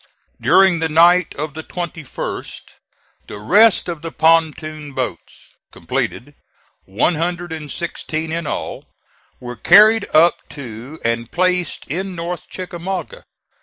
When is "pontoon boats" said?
4.11-5.51